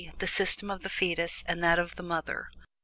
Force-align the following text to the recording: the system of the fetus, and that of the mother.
the 0.17 0.25
system 0.25 0.71
of 0.71 0.81
the 0.81 0.89
fetus, 0.89 1.43
and 1.45 1.63
that 1.63 1.77
of 1.77 1.95
the 1.95 2.01
mother. 2.01 2.49